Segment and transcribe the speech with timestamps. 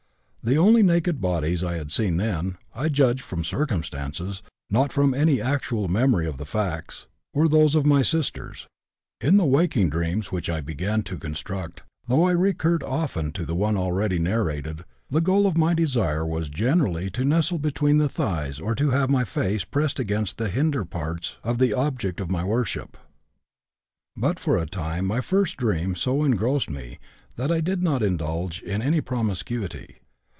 [0.43, 5.39] The only naked bodies I had seen then I judge from circumstances, not from any
[5.39, 8.65] actual memory of the facts were those of my own sisters.
[9.21, 13.53] In the waking dreams which I began to construct, though I recurred often to the
[13.53, 18.59] one already narrated, the goal of my desire was generally to nestle between the thighs
[18.59, 22.43] or to have my face pressed against the hinder parts of the object of my
[22.43, 22.97] worship.
[24.17, 26.97] But for a time my first dream so engrossed me
[27.35, 29.97] that I did not indulge in any promiscuity.